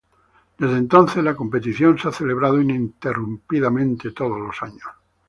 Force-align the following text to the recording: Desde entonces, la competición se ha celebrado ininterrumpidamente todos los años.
Desde 0.57 0.77
entonces, 0.79 1.23
la 1.23 1.35
competición 1.35 1.95
se 1.99 2.07
ha 2.07 2.11
celebrado 2.11 2.59
ininterrumpidamente 2.59 4.09
todos 4.13 4.39
los 4.41 4.59
años. 4.63 4.85